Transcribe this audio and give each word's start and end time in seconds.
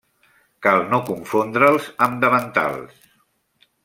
Cal 0.67 0.79
no 0.93 0.99
confondre'ls 1.09 1.89
amb 2.05 2.17
davantals. 2.23 3.05